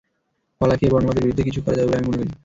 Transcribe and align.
কলা 0.61 0.75
খেয়ে 0.75 0.91
বর্ণবাদের 0.93 1.23
বিরুদ্ধে 1.23 1.47
কিছু 1.47 1.59
করা 1.61 1.75
যাবে 1.77 1.87
বলে 1.87 1.97
আমি 1.97 2.07
মনে 2.07 2.17
করি 2.17 2.29
না। 2.29 2.35